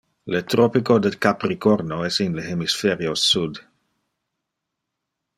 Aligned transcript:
Le 0.33 0.39
tropico 0.51 0.95
de 1.05 1.09
Capricorno 1.25 1.99
es 2.07 2.17
in 2.25 2.37
le 2.39 2.45
hemispherio 2.53 3.13
sud. 3.25 3.61